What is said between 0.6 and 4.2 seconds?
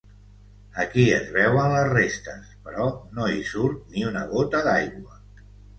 Avui es veuen les restes, però no hi surt ni